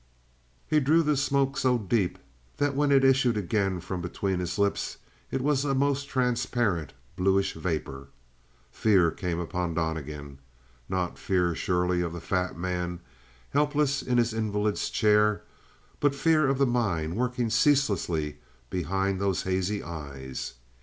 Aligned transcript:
He 0.67 0.79
drew 0.79 1.03
the 1.03 1.15
smoke 1.15 1.59
so 1.59 1.77
deep 1.77 2.17
that 2.57 2.73
when 2.73 2.91
it 2.91 3.03
issued 3.03 3.37
again 3.37 3.79
from 3.79 4.01
between 4.01 4.39
his 4.39 4.57
lips 4.57 4.97
it 5.29 5.41
was 5.41 5.63
a 5.63 5.75
most 5.75 6.09
transparent, 6.09 6.93
bluish 7.15 7.53
vapor. 7.53 8.07
Fear 8.71 9.11
came 9.11 9.37
upon 9.37 9.75
Donnegan. 9.75 10.39
Not 10.89 11.19
fear, 11.19 11.53
surely, 11.53 12.01
of 12.01 12.13
the 12.13 12.19
fat 12.19 12.57
man, 12.57 13.01
helpless 13.51 14.01
in 14.01 14.17
his 14.17 14.33
invalid's 14.33 14.89
chair, 14.89 15.43
but 15.99 16.15
fear 16.15 16.47
of 16.49 16.57
the 16.57 16.65
mind 16.65 17.15
working 17.15 17.51
ceaselessly 17.51 18.37
behind 18.71 19.21
those 19.21 19.43
hazy 19.43 19.83
eyes. 19.83 20.55